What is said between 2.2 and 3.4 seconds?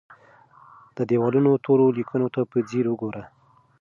ته په ځیر وګوره.